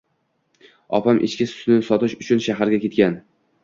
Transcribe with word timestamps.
Opam 1.01 1.21
echki 1.29 1.49
sutini 1.53 1.87
sotish 1.93 2.19
uchun 2.27 2.45
shaharga 2.51 2.85
ketgan. 2.85 3.25